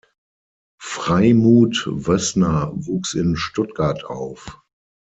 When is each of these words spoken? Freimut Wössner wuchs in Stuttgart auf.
Freimut 0.81 1.85
Wössner 1.85 2.71
wuchs 2.73 3.13
in 3.13 3.35
Stuttgart 3.35 4.03
auf. 4.03 4.59